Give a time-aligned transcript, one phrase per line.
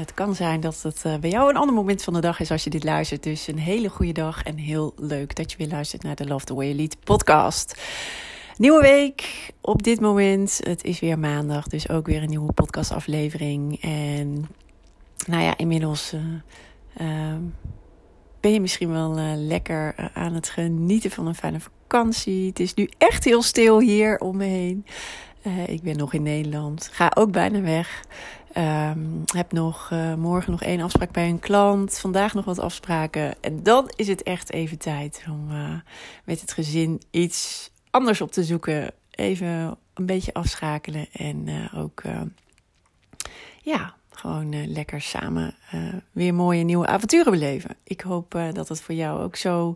[0.00, 2.50] Het kan zijn dat het uh, bij jou een ander moment van de dag is
[2.50, 3.22] als je dit luistert.
[3.22, 6.44] Dus een hele goede dag en heel leuk dat je weer luistert naar de Love
[6.44, 7.80] the Way You Lead podcast.
[8.56, 10.60] Nieuwe week op dit moment.
[10.62, 13.80] Het is weer maandag, dus ook weer een nieuwe podcastaflevering.
[13.82, 14.48] En
[15.26, 16.20] nou ja, inmiddels uh,
[17.00, 17.34] uh,
[18.40, 22.46] ben je misschien wel uh, lekker aan het genieten van een fijne vakantie.
[22.46, 24.86] Het is nu echt heel stil hier om me heen.
[25.66, 26.88] Ik ben nog in Nederland.
[26.92, 28.04] Ga ook bijna weg.
[28.56, 31.98] Um, heb nog uh, morgen nog één afspraak bij een klant.
[31.98, 33.42] Vandaag nog wat afspraken.
[33.42, 35.74] En dan is het echt even tijd om uh,
[36.24, 38.92] met het gezin iets anders op te zoeken.
[39.10, 41.06] Even een beetje afschakelen.
[41.12, 42.02] En ook
[43.62, 45.54] ja, gewoon lekker samen
[46.12, 47.76] weer mooie nieuwe avonturen beleven.
[47.84, 49.74] Ik hoop dat het voor jou ook zo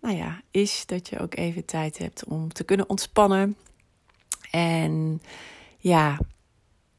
[0.00, 0.86] nou ja, is.
[0.86, 3.56] Dat je ook even tijd hebt om te kunnen ontspannen
[4.50, 5.22] en
[5.78, 6.18] ja,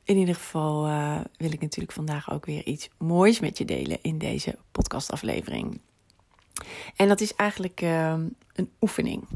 [0.06, 3.98] in ieder geval uh, wil ik natuurlijk vandaag ook weer iets moois met je delen
[4.02, 5.82] in deze podcastaflevering.
[6.96, 8.14] En dat is eigenlijk uh,
[8.54, 9.28] een oefening.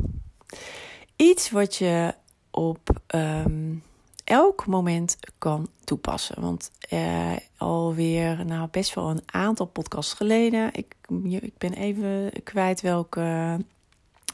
[1.16, 2.14] Iets wat je
[2.52, 3.84] op um,
[4.24, 6.42] elk moment kan toepassen.
[6.42, 10.70] Want uh, alweer nou, best wel een aantal podcasts geleden.
[10.74, 10.96] Ik,
[11.30, 13.58] ik ben even kwijt welke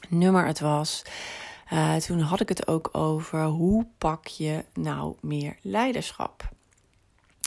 [0.08, 1.02] nummer het was.
[1.72, 6.48] Uh, toen had ik het ook over hoe pak je nou meer leiderschap.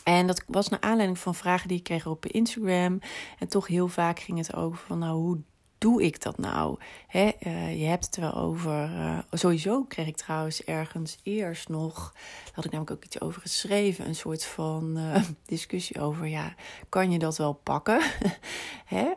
[0.03, 2.99] En dat was naar aanleiding van vragen die ik kreeg op Instagram.
[3.39, 5.39] En toch heel vaak ging het over van nou hoe
[5.77, 6.77] doe ik dat nou?
[7.13, 8.89] Uh, je hebt het wel over.
[8.89, 12.11] Uh, sowieso kreeg ik trouwens ergens eerst nog.
[12.13, 14.07] Daar had ik namelijk ook iets over geschreven.
[14.07, 14.99] Een soort van
[15.45, 16.27] discussie over.
[16.27, 16.53] Ja,
[16.89, 18.01] kan je dat wel pakken?
[18.85, 19.11] Hè?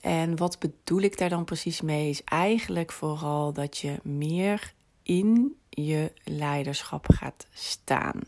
[0.00, 2.08] En wat bedoel ik daar dan precies mee?
[2.08, 4.72] Is eigenlijk vooral dat je meer
[5.02, 8.20] in je leiderschap gaat staan.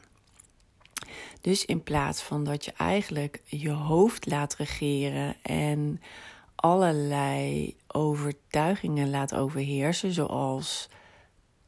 [1.41, 6.01] Dus in plaats van dat je eigenlijk je hoofd laat regeren en
[6.55, 10.89] allerlei overtuigingen laat overheersen, zoals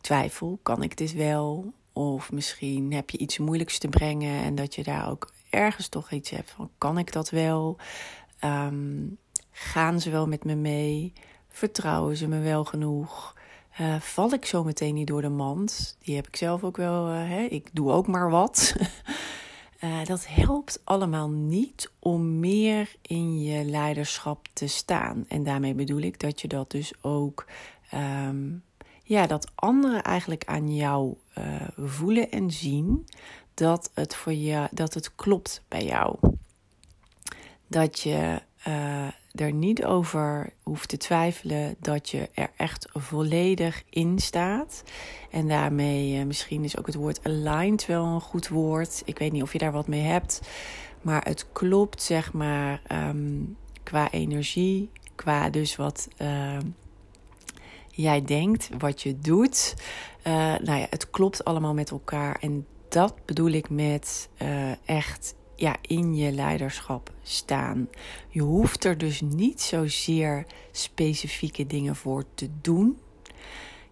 [0.00, 1.72] twijfel, kan ik dit wel?
[1.92, 6.10] Of misschien heb je iets moeilijks te brengen en dat je daar ook ergens toch
[6.10, 7.76] iets hebt van, kan ik dat wel?
[8.44, 9.18] Um,
[9.56, 11.12] Gaan ze wel met me mee?
[11.48, 13.34] Vertrouwen ze me wel genoeg?
[13.80, 15.96] Uh, val ik zo meteen niet door de mand?
[16.02, 17.08] Die heb ik zelf ook wel.
[17.08, 17.40] Uh, hè?
[17.42, 18.74] Ik doe ook maar wat.
[19.80, 25.24] uh, dat helpt allemaal niet om meer in je leiderschap te staan.
[25.28, 27.46] En daarmee bedoel ik dat je dat dus ook.
[27.94, 28.62] Um,
[29.02, 31.16] ja, dat anderen eigenlijk aan jou
[31.76, 33.08] voelen en zien
[33.54, 36.16] dat het voor je dat het klopt bij jou.
[37.66, 38.42] Dat je
[39.34, 44.82] er niet over hoeft te twijfelen dat je er echt volledig in staat.
[45.30, 49.02] En daarmee, uh, misschien is ook het woord aligned wel een goed woord.
[49.04, 50.40] Ik weet niet of je daar wat mee hebt.
[51.02, 56.58] Maar het klopt, zeg maar, um, qua energie, qua dus wat uh,
[57.90, 59.74] jij denkt, wat je doet.
[60.26, 62.36] Uh, nou ja, het klopt allemaal met elkaar.
[62.40, 64.28] En dat bedoel ik met
[64.84, 67.88] echt ja, in je leiderschap staan.
[68.28, 72.98] Je hoeft er dus niet zozeer specifieke dingen voor te doen.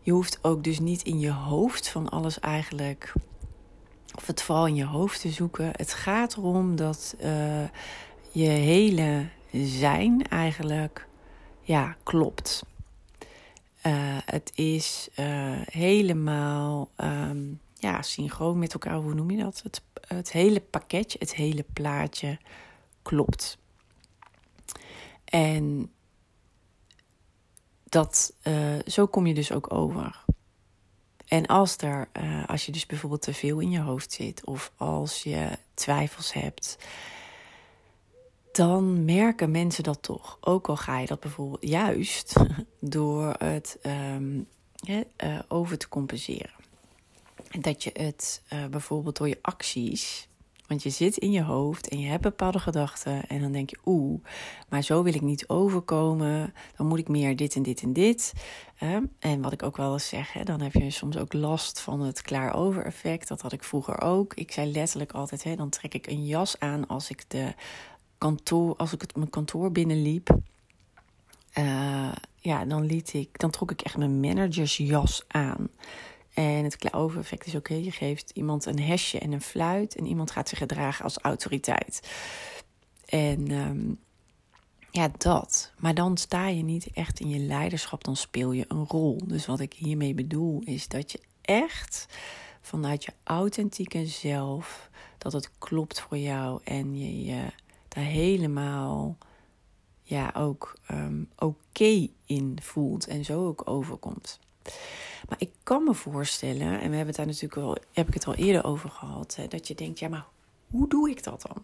[0.01, 3.13] Je hoeft ook dus niet in je hoofd van alles eigenlijk,
[4.15, 5.71] of het vooral in je hoofd te zoeken.
[5.73, 7.65] Het gaat erom dat uh,
[8.31, 11.07] je hele zijn eigenlijk
[11.63, 12.65] ja, klopt.
[13.87, 13.93] Uh,
[14.25, 18.97] het is uh, helemaal um, ja, synchroon met elkaar.
[18.97, 19.61] Hoe noem je dat?
[19.63, 19.83] Het
[20.17, 22.39] het hele pakketje, het hele plaatje
[23.03, 23.59] klopt.
[25.25, 25.93] En
[27.85, 30.25] dat, uh, zo kom je dus ook over.
[31.27, 34.73] En als, er, uh, als je dus bijvoorbeeld te veel in je hoofd zit of
[34.77, 36.79] als je twijfels hebt,
[38.53, 40.39] dan merken mensen dat toch.
[40.41, 42.35] Ook al ga je dat bijvoorbeeld juist
[42.81, 44.49] door het um,
[44.87, 46.62] uh, over te compenseren.
[47.61, 50.29] Dat je het uh, bijvoorbeeld door je acties
[50.73, 53.27] want je zit in je hoofd en je hebt bepaalde gedachten.
[53.27, 54.25] En dan denk je, oeh,
[54.69, 56.55] maar zo wil ik niet overkomen.
[56.77, 58.33] Dan moet ik meer dit en dit en dit.
[59.19, 62.23] en wat ik ook wel eens zeg, dan heb je soms ook last van het
[62.23, 63.29] klaar-over effect.
[63.29, 64.35] Dat had ik vroeger ook.
[64.35, 67.55] Ik zei letterlijk altijd, dan trek ik een jas aan als ik, de
[68.19, 70.39] kantoor, als ik het, mijn kantoor binnenliep.
[71.59, 75.69] Uh, ja, dan, liet ik, dan trok ik echt mijn managersjas aan.
[76.35, 77.75] En het klauweffect is oké.
[77.75, 79.97] Je geeft iemand een hesje en een fluit.
[79.97, 82.09] En iemand gaat zich gedragen als autoriteit.
[83.05, 83.95] En ehm,
[84.91, 85.73] ja, dat.
[85.79, 88.05] Maar dan sta je niet echt in je leiderschap.
[88.05, 89.21] Dan speel je een rol.
[89.25, 92.07] Dus wat ik hiermee bedoel is dat je echt
[92.61, 94.91] vanuit je authentieke zelf.
[95.19, 96.61] Dat het klopt voor jou.
[96.65, 97.45] En je je
[97.89, 99.17] daar helemaal
[100.03, 103.07] ja, ook um, oké in voelt.
[103.07, 104.39] En zo ook overkomt.
[105.29, 108.27] Maar ik kan me voorstellen, en we hebben het daar natuurlijk wel, heb ik het
[108.27, 110.27] al eerder over gehad, hè, dat je denkt, ja, maar
[110.67, 111.63] hoe doe ik dat dan?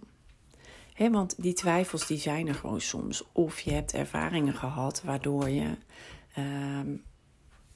[1.11, 3.25] Want die twijfels die zijn er gewoon soms.
[3.33, 5.77] Of je hebt ervaringen gehad waardoor je
[6.39, 6.95] uh,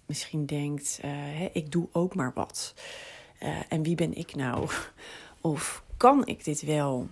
[0.07, 2.75] misschien denkt: uh, ik doe ook maar wat.
[3.43, 4.71] Uh, en wie ben ik nou?
[5.41, 7.09] Of kan ik dit wel?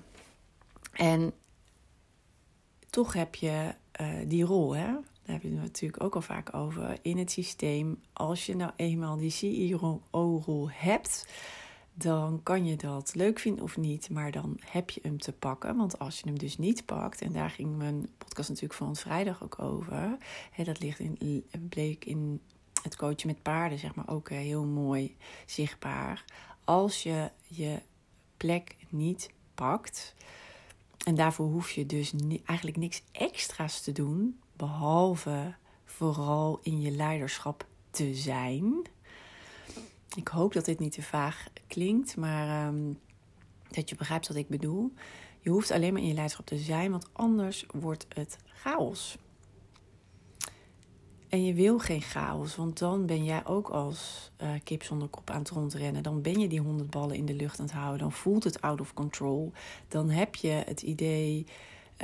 [0.93, 1.33] En
[2.91, 4.91] toch heb je uh, die rol, hè?
[5.31, 8.01] Daar hebben we het natuurlijk ook al vaak over, in het systeem.
[8.13, 11.29] Als je nou eenmaal die CEO-rol hebt,
[11.95, 15.77] dan kan je dat leuk vinden of niet, maar dan heb je hem te pakken.
[15.77, 19.43] Want als je hem dus niet pakt, en daar ging mijn podcast natuurlijk van vrijdag
[19.43, 20.17] ook over,
[20.51, 22.41] hè, dat ligt in, bleek in
[22.83, 25.17] het coachen met paarden, zeg maar, ook heel mooi
[25.47, 26.25] zichtbaar.
[26.65, 27.79] Als je je
[28.37, 30.15] plek niet pakt,
[31.05, 32.13] en daarvoor hoef je dus
[32.45, 35.55] eigenlijk niks extra's te doen, behalve
[35.85, 38.87] vooral in je leiderschap te zijn.
[40.17, 42.99] Ik hoop dat dit niet te vaag klinkt, maar um,
[43.71, 44.93] dat je begrijpt wat ik bedoel.
[45.41, 49.19] Je hoeft alleen maar in je leiderschap te zijn, want anders wordt het chaos.
[51.29, 55.31] En je wil geen chaos, want dan ben jij ook als uh, kip zonder kop
[55.31, 56.03] aan het rondrennen.
[56.03, 57.99] Dan ben je die honderd ballen in de lucht aan het houden.
[57.99, 59.53] Dan voelt het out of control.
[59.89, 61.47] Dan heb je het idee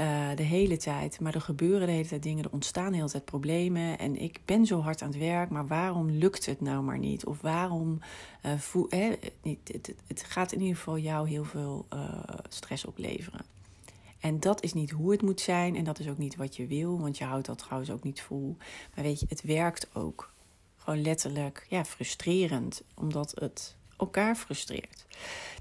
[0.00, 1.20] uh, de hele tijd.
[1.20, 3.98] Maar er gebeuren de hele tijd dingen, er ontstaan de hele tijd problemen.
[3.98, 7.24] En ik ben zo hard aan het werk, maar waarom lukt het nou maar niet?
[7.24, 8.00] Of waarom
[8.46, 9.10] uh,
[9.42, 13.44] het, het, gaat in ieder geval jou heel veel uh, stress opleveren.
[14.20, 16.66] En dat is niet hoe het moet zijn en dat is ook niet wat je
[16.66, 18.56] wil, want je houdt dat trouwens ook niet vol.
[18.94, 20.34] Maar weet je, het werkt ook.
[20.76, 25.06] Gewoon letterlijk ja, frustrerend, omdat het elkaar frustreert.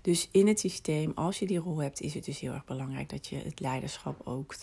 [0.02, 3.10] Dus in het systeem, als je die rol hebt, is het dus heel erg belangrijk
[3.10, 4.56] dat je het leiderschap ook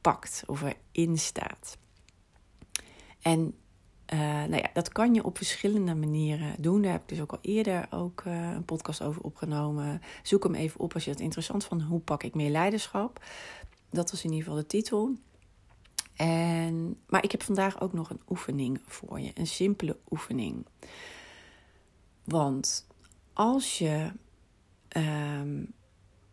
[0.00, 0.62] pakt of
[0.92, 1.78] erin staat.
[3.22, 3.54] En
[4.12, 6.82] uh, nou ja, dat kan je op verschillende manieren doen.
[6.82, 10.02] Daar heb ik dus ook al eerder ook, uh, een podcast over opgenomen.
[10.22, 11.84] Zoek hem even op als je het interessant vindt.
[11.84, 13.24] Hoe pak ik meer leiderschap?
[13.90, 15.14] Dat was in ieder geval de titel.
[16.16, 19.30] En, maar ik heb vandaag ook nog een oefening voor je.
[19.34, 20.66] Een simpele oefening.
[22.24, 22.86] Want
[23.32, 24.12] als je
[24.96, 25.72] um,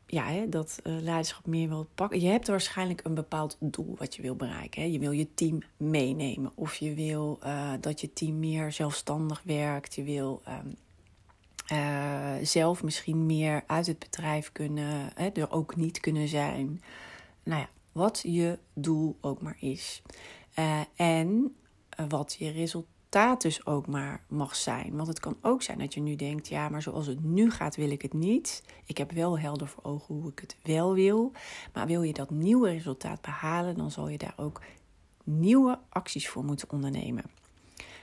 [0.07, 2.21] ja, hè, dat uh, leiderschap meer wil pakken.
[2.21, 4.81] Je hebt waarschijnlijk een bepaald doel wat je wil bereiken.
[4.81, 4.87] Hè.
[4.87, 6.51] Je wil je team meenemen.
[6.55, 9.95] Of je wil uh, dat je team meer zelfstandig werkt.
[9.95, 10.75] Je wil um,
[11.71, 15.09] uh, zelf misschien meer uit het bedrijf kunnen.
[15.15, 16.81] Hè, er ook niet kunnen zijn.
[17.43, 20.01] Nou ja, wat je doel ook maar is.
[20.95, 21.55] en
[22.09, 24.95] wat je resultaat status ook maar mag zijn.
[24.95, 27.75] Want het kan ook zijn dat je nu denkt: ja, maar zoals het nu gaat,
[27.75, 28.63] wil ik het niet.
[28.85, 31.31] Ik heb wel helder voor ogen hoe ik het wel wil.
[31.73, 34.61] Maar wil je dat nieuwe resultaat behalen, dan zal je daar ook
[35.23, 37.23] nieuwe acties voor moeten ondernemen.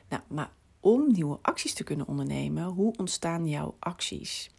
[0.09, 4.54] Nou, maar om nieuwe acties te kunnen ondernemen, hoe ontstaan jouw acties?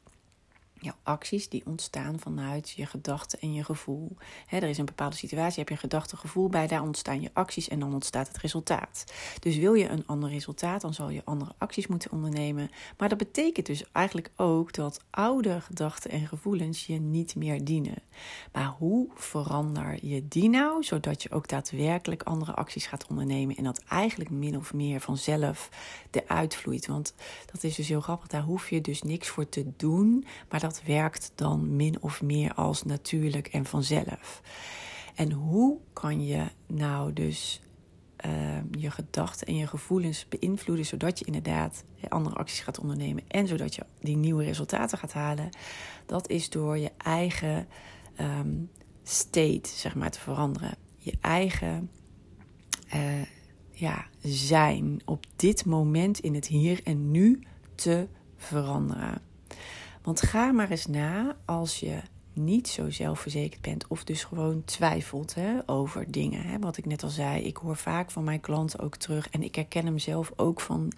[0.85, 4.17] Jouw acties die ontstaan vanuit je gedachten en je gevoel.
[4.49, 7.67] er is een bepaalde situatie, heb je een gedachte, gevoel bij, daar ontstaan je acties
[7.67, 9.03] en dan ontstaat het resultaat.
[9.39, 12.71] Dus wil je een ander resultaat, dan zal je andere acties moeten ondernemen.
[12.97, 18.01] Maar dat betekent dus eigenlijk ook dat oude gedachten en gevoelens je niet meer dienen.
[18.51, 23.63] Maar hoe verander je die nou, zodat je ook daadwerkelijk andere acties gaat ondernemen en
[23.63, 25.69] dat eigenlijk min of meer vanzelf
[26.11, 26.87] eruit vloeit?
[26.87, 27.13] Want
[27.51, 30.74] dat is dus heel grappig, daar hoef je dus niks voor te doen, maar dat
[30.85, 34.41] werkt dan min of meer als natuurlijk en vanzelf.
[35.15, 37.61] En hoe kan je nou dus
[38.25, 43.47] uh, je gedachten en je gevoelens beïnvloeden, zodat je inderdaad andere acties gaat ondernemen en
[43.47, 45.49] zodat je die nieuwe resultaten gaat halen?
[46.05, 47.67] Dat is door je eigen
[48.19, 48.69] um,
[49.03, 50.77] state, zeg maar, te veranderen.
[50.97, 51.89] Je eigen
[52.95, 53.01] uh,
[53.71, 57.43] ja, zijn op dit moment in het hier en nu
[57.75, 59.21] te veranderen.
[60.05, 62.01] Want ga maar eens na als je
[62.35, 66.41] niet zo zelfverzekerd bent of dus gewoon twijfelt hè, over dingen.
[66.41, 66.59] Hè.
[66.59, 69.55] Wat ik net al zei, ik hoor vaak van mijn klanten ook terug en ik
[69.55, 70.91] herken hem zelf ook van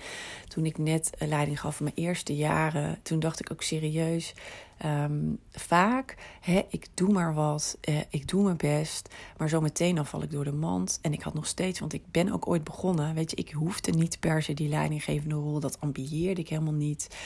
[0.48, 3.00] toen ik net leiding gaf van mijn eerste jaren.
[3.02, 4.34] Toen dacht ik ook serieus,
[4.78, 9.96] ehm, vaak, hè, ik doe maar wat, eh, ik doe mijn best, maar zo meteen
[9.96, 11.00] dan val ik door de mand.
[11.02, 13.92] En ik had nog steeds, want ik ben ook ooit begonnen, weet je, ik hoefde
[13.92, 17.18] niet per se die leidinggevende rol, dat ambieerde ik helemaal niet.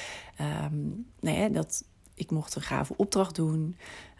[0.65, 1.83] Um, nee, dat,
[2.21, 3.75] ik mocht een gave opdracht doen.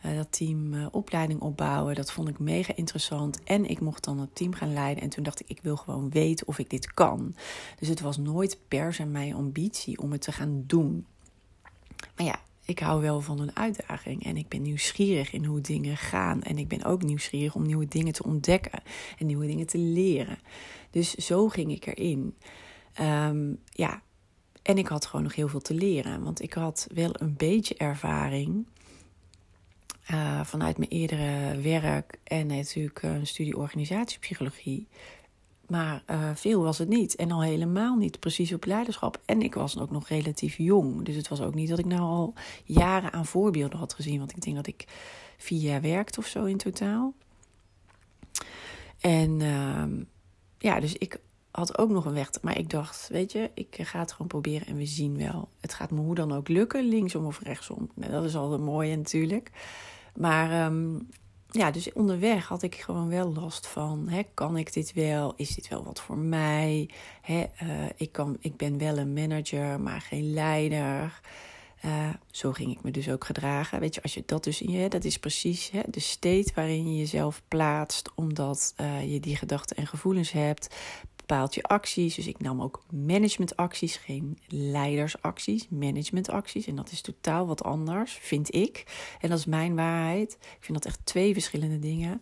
[0.05, 1.95] Uh, dat team uh, opleiding opbouwen.
[1.95, 3.43] Dat vond ik mega interessant.
[3.43, 5.03] En ik mocht dan het team gaan leiden.
[5.03, 7.35] En toen dacht ik, ik wil gewoon weten of ik dit kan.
[7.79, 11.05] Dus het was nooit per se mijn ambitie om het te gaan doen.
[12.15, 14.23] Maar ja, ik hou wel van een uitdaging.
[14.23, 16.41] En ik ben nieuwsgierig in hoe dingen gaan.
[16.41, 18.81] En ik ben ook nieuwsgierig om nieuwe dingen te ontdekken.
[19.17, 20.37] En nieuwe dingen te leren.
[20.89, 22.35] Dus zo ging ik erin.
[23.01, 24.01] Um, ja,
[24.61, 26.23] en ik had gewoon nog heel veel te leren.
[26.23, 28.65] Want ik had wel een beetje ervaring
[30.11, 34.87] uh, vanuit mijn eerdere werk en natuurlijk een studie organisatiepsychologie.
[35.67, 37.15] Maar uh, veel was het niet.
[37.15, 39.21] En al helemaal niet precies op leiderschap.
[39.25, 41.05] En ik was ook nog relatief jong.
[41.05, 44.17] Dus het was ook niet dat ik nou al jaren aan voorbeelden had gezien.
[44.17, 44.85] Want ik denk dat ik
[45.37, 47.13] vier jaar werkte of zo in totaal.
[48.99, 49.83] En uh,
[50.57, 51.19] ja, dus ik
[51.51, 52.29] had ook nog een weg.
[52.41, 55.49] Maar ik dacht, weet je, ik ga het gewoon proberen en we zien wel.
[55.59, 57.89] Het gaat me hoe dan ook lukken, linksom of rechtsom.
[57.95, 59.51] Nou, dat is al het mooie natuurlijk.
[60.15, 61.07] Maar um,
[61.51, 65.33] ja, dus onderweg had ik gewoon wel last van: hè, kan ik dit wel?
[65.35, 66.89] Is dit wel wat voor mij?
[67.21, 71.21] Hè, uh, ik, kan, ik ben wel een manager, maar geen leider.
[71.85, 73.79] Uh, zo ging ik me dus ook gedragen.
[73.79, 76.91] Weet je, als je dat dus in je, dat is precies hè, de state waarin
[76.91, 80.75] je jezelf plaatst, omdat uh, je die gedachten en gevoelens hebt
[81.31, 82.15] bepaalt je acties.
[82.15, 86.67] Dus ik nam ook managementacties, geen leidersacties, managementacties.
[86.67, 88.83] En dat is totaal wat anders, vind ik.
[89.21, 90.37] En dat is mijn waarheid.
[90.41, 92.21] Ik vind dat echt twee verschillende dingen.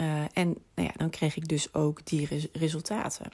[0.00, 3.30] Uh, en nou ja, dan kreeg ik dus ook die res resultaten.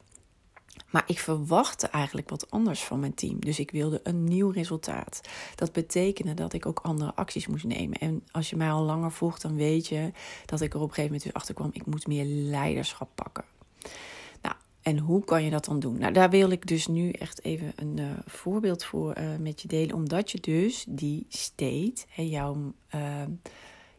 [0.91, 3.41] Maar ik verwachtte eigenlijk wat anders van mijn team.
[3.41, 5.21] Dus ik wilde een nieuw resultaat.
[5.55, 7.99] Dat betekende dat ik ook andere acties moest nemen.
[7.99, 10.13] En als je mij al langer volgt, dan weet je
[10.47, 13.45] dat ik er op een gegeven moment dus achter kwam: ik moet meer leiderschap pakken.
[14.85, 15.99] En hoe kan je dat dan doen?
[15.99, 19.69] Nou, daar wil ik dus nu echt even een uh, voorbeeld voor uh, met je
[19.69, 19.95] delen.
[19.95, 23.01] Omdat je dus die state, hè, jouw, uh,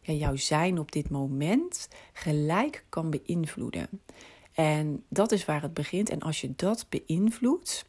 [0.00, 3.88] ja, jouw zijn op dit moment, gelijk kan beïnvloeden.
[4.52, 6.10] En dat is waar het begint.
[6.10, 7.84] En als je dat beïnvloedt,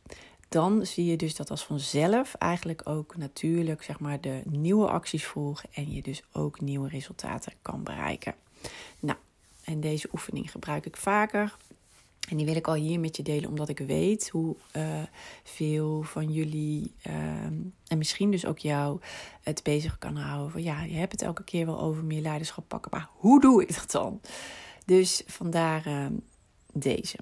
[0.49, 5.25] dan zie je dus dat als vanzelf eigenlijk ook natuurlijk zeg maar, de nieuwe acties
[5.25, 5.69] volgen.
[5.73, 8.35] En je dus ook nieuwe resultaten kan bereiken.
[8.99, 9.17] Nou,
[9.63, 11.57] en deze oefening gebruik ik vaker
[12.27, 14.83] en die wil ik al hier met je delen, omdat ik weet hoe uh,
[15.43, 17.13] veel van jullie uh,
[17.87, 18.99] en misschien dus ook jou
[19.43, 20.51] het bezig kan houden.
[20.51, 23.61] Van ja, je hebt het elke keer wel over meer leiderschap pakken, maar hoe doe
[23.61, 24.21] ik dat dan?
[24.85, 26.05] Dus vandaar uh,
[26.73, 27.17] deze.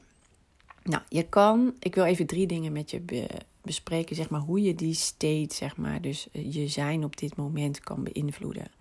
[0.83, 3.27] Nou, je kan, ik wil even drie dingen met je be,
[3.61, 7.79] bespreken, zeg maar, hoe je die state, zeg maar, dus je zijn op dit moment
[7.79, 8.71] kan beïnvloeden.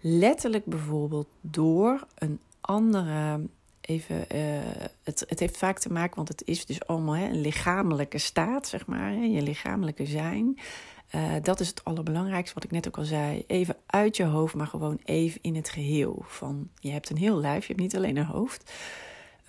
[0.00, 3.40] Letterlijk bijvoorbeeld door een andere
[3.86, 4.24] even.
[4.34, 4.58] Uh,
[5.02, 8.68] het, het heeft vaak te maken, want het is dus allemaal hè, een lichamelijke staat,
[8.68, 9.10] zeg maar.
[9.10, 10.58] Hè, je lichamelijke zijn.
[11.14, 13.44] Uh, dat is het allerbelangrijkste, wat ik net ook al zei.
[13.46, 16.24] Even uit je hoofd, maar gewoon even in het geheel.
[16.26, 18.72] Van je hebt een heel lijf, je hebt niet alleen een hoofd.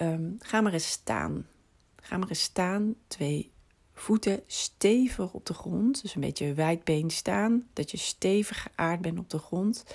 [0.01, 1.47] Um, ga maar eens staan.
[1.95, 2.95] Ga maar eens staan.
[3.07, 3.51] Twee
[3.93, 6.01] voeten stevig op de grond.
[6.01, 7.67] Dus een beetje wijdbeen staan.
[7.73, 9.85] Dat je stevig geaard bent op de grond.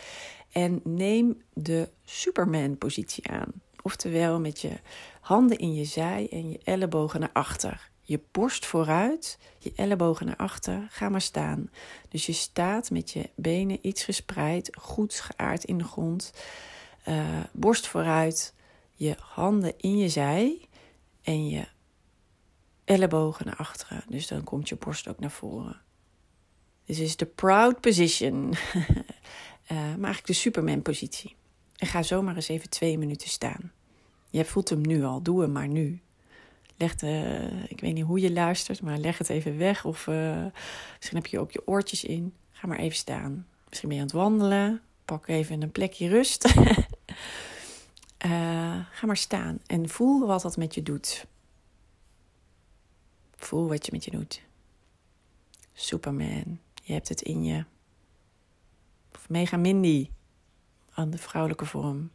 [0.52, 3.52] En neem de Superman-positie aan.
[3.82, 4.80] Oftewel met je
[5.20, 7.90] handen in je zij en je ellebogen naar achter.
[8.00, 10.86] Je borst vooruit, je ellebogen naar achter.
[10.90, 11.70] Ga maar staan.
[12.08, 16.32] Dus je staat met je benen iets gespreid, goed geaard in de grond.
[17.08, 18.54] Uh, borst vooruit,
[18.94, 20.68] je handen in je zij
[21.22, 21.68] en je
[22.84, 24.04] ellebogen naar achteren.
[24.08, 25.80] Dus dan komt je borst ook naar voren.
[26.84, 28.52] Dit is de proud position.
[28.52, 28.88] uh,
[29.68, 31.36] maar eigenlijk de Superman positie.
[31.80, 33.72] En ga zomaar eens even twee minuten staan.
[34.30, 36.00] Je voelt hem nu al, doe hem maar nu.
[36.76, 39.84] Leg de, ik weet niet hoe je luistert, maar leg het even weg.
[39.84, 40.44] Of uh,
[40.96, 42.34] misschien heb je ook je oortjes in.
[42.50, 43.46] Ga maar even staan.
[43.68, 44.82] Misschien ben je aan het wandelen.
[45.04, 46.56] Pak even een plekje rust.
[46.56, 46.78] uh,
[48.96, 51.26] ga maar staan en voel wat dat met je doet.
[53.36, 54.42] Voel wat je met je doet.
[55.72, 57.64] Superman, je hebt het in je.
[59.14, 60.10] Of Mega Mindy,
[61.00, 62.10] aan de vrouwelijke vorm.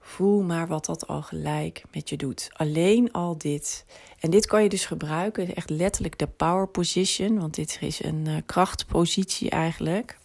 [0.00, 2.48] Voel maar wat dat al gelijk met je doet.
[2.52, 3.84] Alleen al dit.
[4.18, 8.24] En dit kan je dus gebruiken, echt letterlijk de power position, want dit is een
[8.28, 10.18] uh, krachtpositie eigenlijk.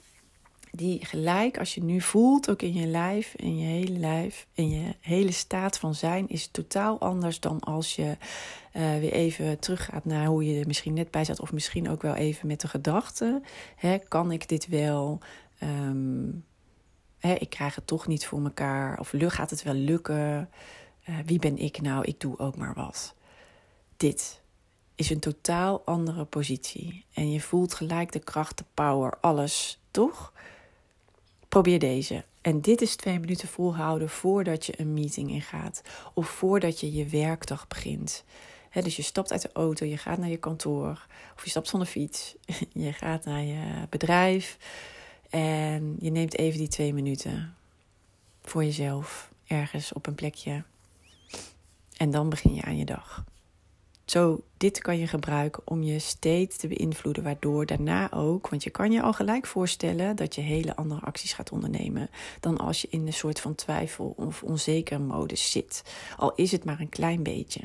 [0.71, 4.69] Die gelijk, als je nu voelt, ook in je lijf, in je hele lijf, in
[4.69, 8.17] je hele staat van zijn, is totaal anders dan als je
[8.73, 12.01] uh, weer even teruggaat naar hoe je er misschien net bij zat, of misschien ook
[12.01, 13.41] wel even met de gedachte:
[13.75, 15.19] hè, kan ik dit wel?
[15.63, 16.45] Um,
[17.19, 18.99] ik krijg het toch niet voor mekaar.
[18.99, 20.49] Of gaat het wel lukken?
[21.09, 22.05] Uh, wie ben ik nou?
[22.05, 23.15] Ik doe ook maar wat.
[23.97, 24.41] Dit
[24.95, 27.05] is een totaal andere positie.
[27.13, 30.33] En je voelt gelijk de kracht, de power, alles, toch?
[31.47, 32.23] Probeer deze.
[32.41, 35.81] En dit is twee minuten volhouden voordat je een meeting ingaat.
[36.13, 38.23] Of voordat je je werkdag begint.
[38.73, 41.05] dus je stapt uit de auto, je gaat naar je kantoor.
[41.35, 42.35] Of je stapt van de fiets.
[42.73, 44.57] Je gaat naar je bedrijf.
[45.29, 47.55] En je neemt even die twee minuten
[48.41, 50.63] voor jezelf ergens op een plekje.
[51.97, 53.25] En dan begin je aan je dag.
[54.05, 58.69] Zo, dit kan je gebruiken om je steeds te beïnvloeden, waardoor daarna ook, want je
[58.69, 62.87] kan je al gelijk voorstellen dat je hele andere acties gaat ondernemen dan als je
[62.91, 65.83] in een soort van twijfel of onzekere modus zit.
[66.17, 67.61] Al is het maar een klein beetje.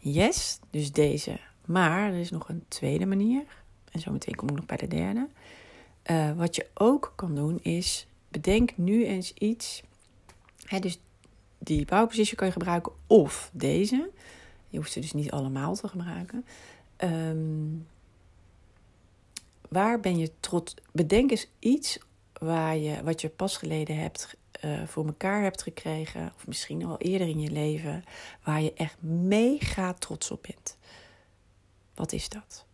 [0.00, 1.38] Yes, dus deze.
[1.64, 3.44] Maar er is nog een tweede manier.
[3.96, 5.28] En zometeen kom ik nog bij de derde.
[6.10, 9.82] Uh, wat je ook kan doen is, bedenk nu eens iets.
[10.64, 10.98] Hè, dus
[11.58, 14.10] die bouwpositie kan je gebruiken of deze.
[14.68, 16.44] Je hoeft ze dus niet allemaal te gebruiken.
[16.98, 17.86] Um,
[19.68, 20.74] waar ben je trots?
[20.92, 21.98] Bedenk eens iets
[22.32, 26.98] waar je, wat je pas geleden hebt uh, voor elkaar hebt gekregen, of misschien al
[26.98, 28.04] eerder in je leven,
[28.44, 30.76] waar je echt mega trots op bent.
[31.94, 32.65] Wat is dat?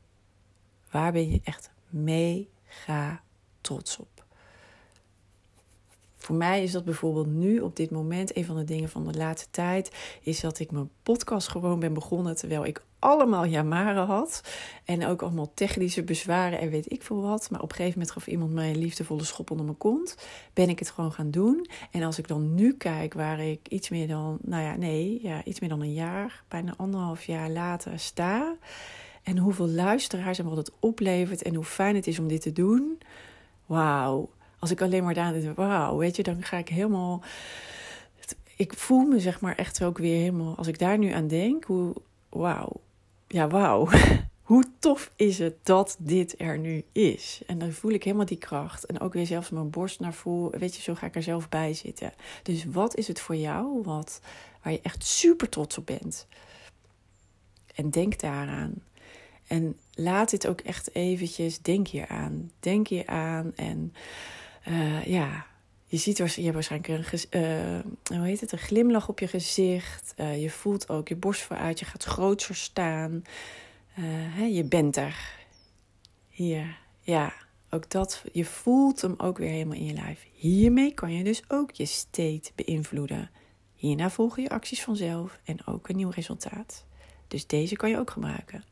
[0.93, 3.23] Waar ben je echt mega
[3.61, 4.25] trots op?
[6.17, 9.19] Voor mij is dat bijvoorbeeld nu op dit moment een van de dingen van de
[9.19, 10.19] laatste tijd.
[10.23, 14.43] Is dat ik mijn podcast gewoon ben begonnen terwijl ik allemaal jamaren had.
[14.85, 17.51] En ook allemaal technische bezwaren en weet ik veel wat.
[17.51, 20.17] Maar op een gegeven moment gaf iemand mij een liefdevolle schop onder mijn kont.
[20.53, 21.69] Ben ik het gewoon gaan doen.
[21.91, 25.45] En als ik dan nu kijk waar ik iets meer dan, nou ja, nee, ja,
[25.45, 28.57] iets meer dan een jaar, bijna anderhalf jaar later sta.
[29.23, 32.53] En hoeveel luisteraars en wat het oplevert en hoe fijn het is om dit te
[32.53, 32.99] doen.
[33.67, 34.29] Wauw
[34.63, 37.23] als ik alleen maar daar wauw, weet je, dan ga ik helemaal.
[38.57, 40.57] Ik voel me zeg maar echt ook weer helemaal.
[40.57, 41.95] Als ik daar nu aan denk, hoe.
[42.29, 42.81] Wauw.
[43.29, 43.89] Ja, wauw.
[44.43, 47.43] Hoe tof is het dat dit er nu is?
[47.47, 48.85] En dan voel ik helemaal die kracht.
[48.85, 50.59] En ook weer zelfs mijn borst naar voren.
[50.59, 52.13] Weet je, zo ga ik er zelf bij zitten.
[52.43, 54.21] Dus wat is het voor jou wat,
[54.63, 56.27] waar je echt super trots op bent?
[57.75, 58.75] En denk daaraan.
[59.53, 62.51] En laat dit ook echt eventjes, denk hier aan.
[62.61, 63.95] Denk hier aan en
[64.69, 65.47] uh, ja,
[65.87, 70.15] je ziet je hebt waarschijnlijk een, uh, hoe heet het, een glimlach op je gezicht.
[70.17, 73.23] Uh, je voelt ook je borst vooruit, je gaat groter staan.
[74.37, 75.35] Hè, je bent er.
[76.29, 77.33] Hier, ja,
[77.71, 80.27] ook dat, je voelt hem ook weer helemaal in je lijf.
[80.33, 83.31] Hiermee kan je dus ook je state beïnvloeden.
[83.75, 86.85] Hierna volgen je acties vanzelf en ook een nieuw resultaat.
[87.29, 88.72] Dus deze kan je ook gebruiken.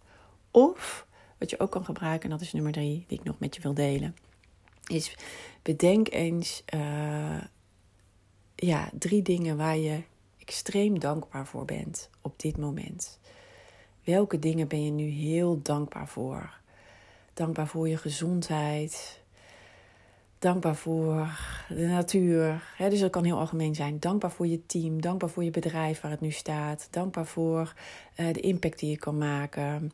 [0.51, 1.07] Of
[1.39, 3.61] wat je ook kan gebruiken, en dat is nummer drie, die ik nog met je
[3.61, 4.15] wil delen
[4.91, 5.17] is
[5.63, 7.43] bedenk eens uh,
[8.55, 10.03] ja, drie dingen waar je
[10.39, 13.19] extreem dankbaar voor bent op dit moment.
[14.05, 16.59] Welke dingen ben je nu heel dankbaar voor?
[17.35, 19.19] Dankbaar voor je gezondheid.
[20.39, 22.63] Dankbaar voor de natuur.
[22.79, 24.01] dus dat kan heel algemeen zijn.
[24.01, 25.01] Dankbaar voor je team.
[25.01, 26.89] Dankbaar voor je bedrijf waar het nu staat.
[26.91, 27.75] Dankbaar voor
[28.17, 29.93] uh, de impact die je kan maken.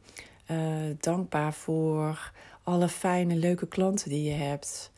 [0.51, 2.33] Uh, dankbaar voor
[2.63, 4.93] alle fijne, leuke klanten die je hebt.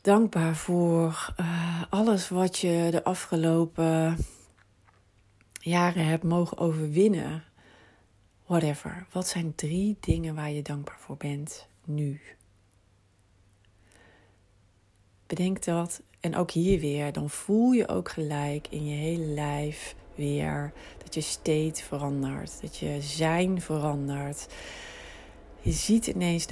[0.00, 4.16] Dankbaar voor uh, alles wat je de afgelopen
[5.60, 7.44] jaren hebt mogen overwinnen.
[8.46, 9.06] Whatever.
[9.12, 12.20] Wat zijn drie dingen waar je dankbaar voor bent nu?
[15.26, 16.02] Bedenk dat.
[16.20, 20.72] En ook hier weer, dan voel je ook gelijk in je hele lijf weer
[21.04, 24.46] dat je state verandert, dat je zijn verandert
[25.62, 26.46] je ziet ineens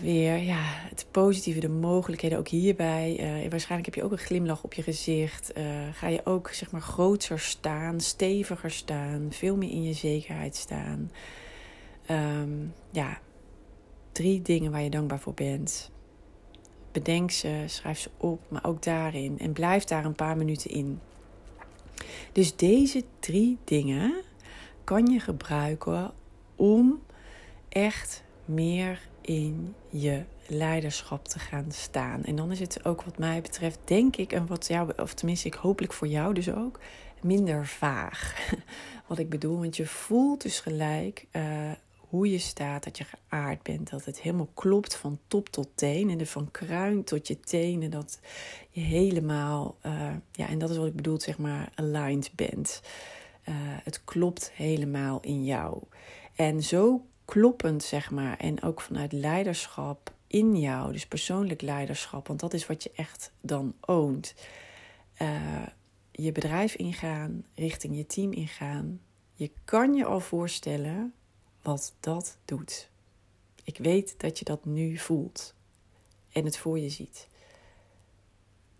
[0.00, 3.16] weer ja, het positieve, de mogelijkheden ook hierbij.
[3.20, 5.52] Uh, waarschijnlijk heb je ook een glimlach op je gezicht.
[5.58, 10.56] Uh, ga je ook zeg maar groter staan, steviger staan, veel meer in je zekerheid
[10.56, 11.10] staan.
[12.10, 13.18] Um, ja,
[14.12, 15.90] drie dingen waar je dankbaar voor bent.
[16.92, 19.38] Bedenk ze, schrijf ze op, maar ook daarin.
[19.38, 21.00] En blijf daar een paar minuten in.
[22.32, 24.14] Dus deze drie dingen
[24.84, 26.12] kan je gebruiken
[26.56, 27.02] om
[27.68, 32.24] echt meer in je leiderschap te gaan staan.
[32.24, 35.46] En dan is het ook wat mij betreft, denk ik, en wat jou, of tenminste
[35.46, 36.78] ik hopelijk voor jou dus ook,
[37.22, 38.34] minder vaag.
[39.06, 41.70] Wat ik bedoel, want je voelt dus gelijk uh,
[42.08, 46.10] hoe je staat, dat je geaard bent, dat het helemaal klopt van top tot teen
[46.10, 48.20] en van kruin tot je tenen, dat
[48.70, 52.82] je helemaal, uh, ja, en dat is wat ik bedoel, zeg maar, aligned bent.
[53.48, 55.82] Uh, het klopt helemaal in jou.
[56.34, 62.40] En zo kloppend, zeg maar, en ook vanuit leiderschap in jou, dus persoonlijk leiderschap, want
[62.40, 64.34] dat is wat je echt dan oont.
[65.22, 65.66] Uh,
[66.10, 69.00] je bedrijf ingaan, richting je team ingaan.
[69.34, 71.14] Je kan je al voorstellen
[71.66, 72.88] wat dat doet.
[73.64, 75.54] Ik weet dat je dat nu voelt
[76.32, 77.28] en het voor je ziet.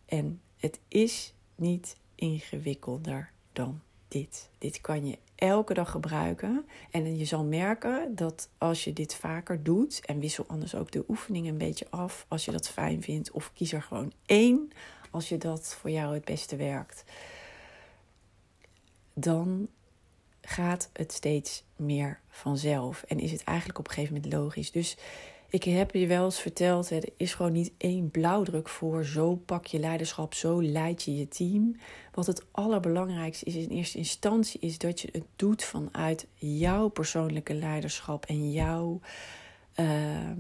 [0.05, 4.49] En het is niet ingewikkelder dan dit.
[4.59, 6.67] Dit kan je elke dag gebruiken.
[6.91, 11.05] En je zal merken dat als je dit vaker doet, en wissel anders ook de
[11.09, 14.71] oefening een beetje af als je dat fijn vindt, of kies er gewoon één
[15.11, 17.05] als je dat voor jou het beste werkt,
[19.15, 19.69] dan
[20.47, 23.03] gaat het steeds meer vanzelf.
[23.03, 24.71] En is het eigenlijk op een gegeven moment logisch.
[24.71, 24.97] Dus
[25.49, 29.05] ik heb je wel eens verteld, er is gewoon niet één blauwdruk voor.
[29.05, 31.77] Zo pak je leiderschap, zo leid je je team.
[32.15, 37.55] Wat het allerbelangrijkste is in eerste instantie, is dat je het doet vanuit jouw persoonlijke
[37.55, 39.01] leiderschap en jouw,
[39.77, 40.31] uh,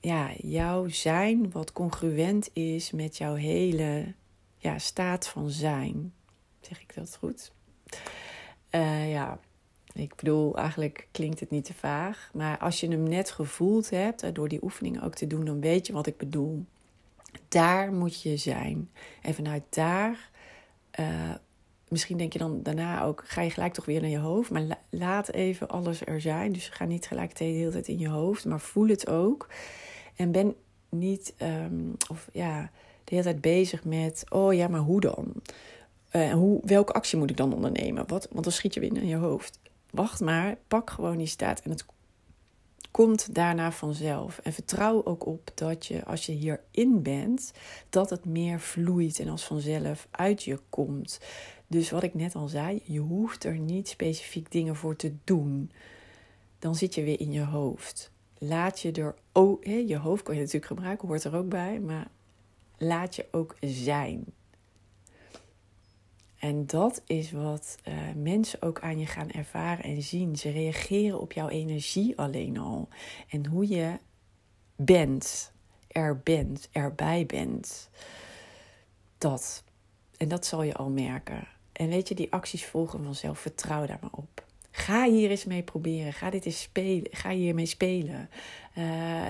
[0.00, 4.14] ja, jouw zijn, wat congruent is met jouw hele
[4.56, 6.12] ja, staat van zijn.
[6.60, 7.52] Zeg ik dat goed?
[8.74, 9.38] Uh, ja,
[9.92, 12.30] ik bedoel, eigenlijk klinkt het niet te vaag.
[12.32, 15.86] Maar als je hem net gevoeld hebt, door die oefening ook te doen, dan weet
[15.86, 16.64] je wat ik bedoel.
[17.48, 18.90] Daar moet je zijn.
[19.22, 20.30] En vanuit daar,
[21.00, 21.34] uh,
[21.88, 24.50] misschien denk je dan daarna ook, ga je gelijk toch weer naar je hoofd.
[24.50, 26.52] Maar laat even alles er zijn.
[26.52, 29.48] Dus ga niet gelijk de hele tijd in je hoofd, maar voel het ook.
[30.16, 30.54] En ben
[30.88, 32.70] niet, um, of ja,
[33.04, 35.32] de hele tijd bezig met, oh ja, maar hoe dan?
[36.12, 38.08] Uh, hoe, welke actie moet ik dan ondernemen?
[38.08, 39.58] Wat, want dan schiet je weer in je hoofd.
[39.90, 41.84] Wacht maar, pak gewoon die staat en het
[42.92, 44.38] komt daarna vanzelf.
[44.38, 47.52] En vertrouw ook op dat je, als je hierin bent,
[47.88, 51.20] dat het meer vloeit en als vanzelf uit je komt.
[51.66, 55.70] Dus wat ik net al zei, je hoeft er niet specifiek dingen voor te doen.
[56.58, 58.10] Dan zit je weer in je hoofd.
[58.38, 59.14] Laat je er,
[59.60, 62.06] hè, je hoofd kan je natuurlijk gebruiken, hoort er ook bij, maar
[62.78, 64.24] laat je ook zijn.
[66.42, 70.36] En dat is wat uh, mensen ook aan je gaan ervaren en zien.
[70.36, 72.88] Ze reageren op jouw energie alleen al.
[73.28, 73.98] En hoe je
[74.76, 75.52] bent,
[75.88, 77.90] er bent, erbij bent.
[79.18, 79.64] Dat.
[80.16, 81.48] En dat zal je al merken.
[81.72, 83.38] En weet je, die acties volgen vanzelf.
[83.38, 84.41] Vertrouw daar maar op.
[84.74, 86.12] Ga hier eens mee proberen.
[86.12, 87.08] Ga dit eens spelen.
[87.10, 88.28] Ga hiermee spelen.
[88.78, 88.84] Uh,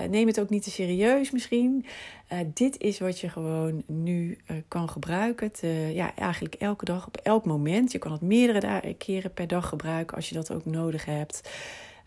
[0.09, 1.85] neem het ook niet te serieus misschien.
[2.33, 5.51] Uh, dit is wat je gewoon nu uh, kan gebruiken.
[5.51, 7.91] Te, ja, eigenlijk elke dag, op elk moment.
[7.91, 11.49] Je kan het meerdere keren per dag gebruiken als je dat ook nodig hebt.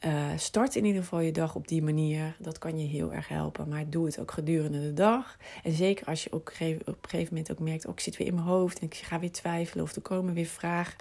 [0.05, 2.37] Uh, start in ieder geval je dag op die manier.
[2.39, 3.69] Dat kan je heel erg helpen.
[3.69, 5.37] Maar doe het ook gedurende de dag.
[5.63, 7.87] En zeker als je op een gegeven moment ook merkt...
[7.87, 9.85] Oh, ik zit weer in mijn hoofd en ik ga weer twijfelen...
[9.85, 10.97] of er komen weer vragen.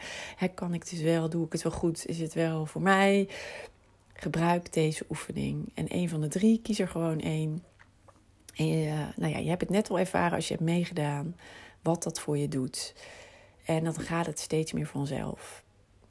[0.54, 1.30] Kan ik het wel?
[1.30, 2.06] Doe ik het wel goed?
[2.06, 3.30] Is het wel voor mij?
[4.14, 5.72] Gebruik deze oefening.
[5.74, 7.64] En een van de drie, kies er gewoon één.
[8.56, 11.36] En je, nou ja, je hebt het net al ervaren als je hebt meegedaan...
[11.82, 12.96] wat dat voor je doet.
[13.66, 15.65] En dan gaat het steeds meer vanzelf.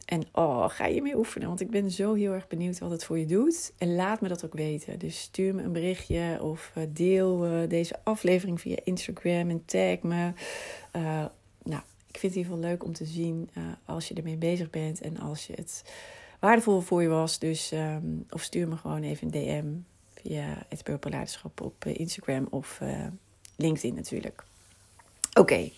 [0.04, 1.48] En oh, ga je mee oefenen?
[1.48, 3.72] Want ik ben zo heel erg benieuwd wat het voor je doet.
[3.78, 4.98] En laat me dat ook weten.
[4.98, 10.02] Dus stuur me een berichtje of eh, deel uh, deze aflevering via Instagram en tag
[10.02, 10.32] me.
[10.96, 11.24] Uh,
[11.62, 13.50] nou, ik vind het in ieder geval leuk om te zien
[13.84, 15.84] als je ermee bezig bent en als je het
[16.40, 17.38] waardevol voor je was.
[17.38, 19.66] Dus, um, of stuur me gewoon even een DM
[20.20, 21.26] via het Purple
[21.62, 22.80] op Instagram of
[23.56, 24.44] LinkedIn natuurlijk.
[25.34, 25.70] Oké,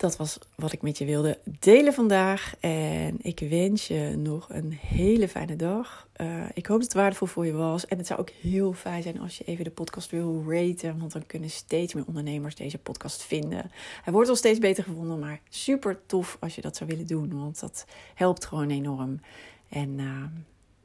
[0.00, 2.54] dat was wat ik met je wilde delen vandaag.
[2.60, 6.08] En ik wens je nog een hele fijne dag.
[6.20, 7.86] Uh, ik hoop dat het waardevol voor je was.
[7.86, 10.98] En het zou ook heel fijn zijn als je even de podcast wil raten.
[10.98, 13.70] Want dan kunnen steeds meer ondernemers deze podcast vinden.
[14.02, 15.18] Hij wordt al steeds beter gevonden.
[15.18, 17.40] Maar super tof als je dat zou willen doen.
[17.40, 19.20] Want dat helpt gewoon enorm.
[19.68, 20.24] En uh,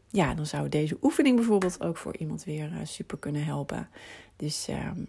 [0.10, 3.90] ja, dan zou deze oefening bijvoorbeeld ook voor iemand weer uh, super kunnen helpen.
[4.36, 5.02] Dus ehm,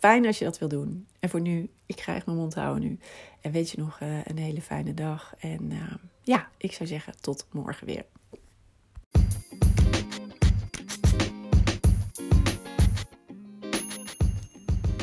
[0.00, 1.06] Fijn als je dat wil doen.
[1.20, 2.98] En voor nu, ik ga echt mijn mond houden nu.
[3.40, 5.34] En weet je nog uh, een hele fijne dag.
[5.38, 8.04] En uh, ja, ik zou zeggen tot morgen weer.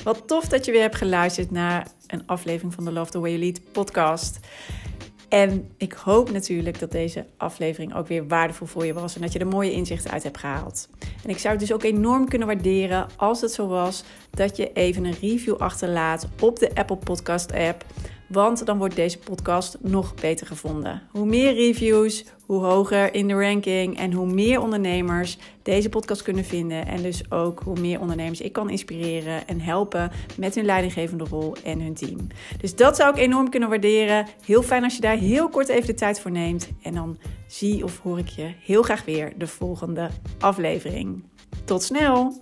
[0.03, 3.29] Wat tof dat je weer hebt geluisterd naar een aflevering van de Love the Way
[3.29, 4.39] You Lead podcast.
[5.33, 9.33] En ik hoop natuurlijk dat deze aflevering ook weer waardevol voor je was en dat
[9.33, 10.89] je er mooie inzichten uit hebt gehaald.
[11.23, 14.73] En ik zou het dus ook enorm kunnen waarderen als het zo was dat je
[14.73, 17.85] even een review achterlaat op de Apple Podcast app.
[18.27, 21.01] Want dan wordt deze podcast nog beter gevonden.
[21.11, 26.45] Hoe meer reviews, hoe hoger in de ranking en hoe meer ondernemers deze podcast kunnen
[26.45, 26.87] vinden.
[26.87, 31.55] En dus ook hoe meer ondernemers ik kan inspireren en helpen met hun leidinggevende rol
[31.63, 32.27] en hun team.
[32.61, 34.27] Dus dat zou ik enorm kunnen waarderen.
[34.45, 36.69] Heel fijn als je daar heel kort even de tijd voor neemt.
[36.81, 41.23] En dan zie of hoor ik je heel graag weer de volgende aflevering.
[41.65, 42.41] Tot snel!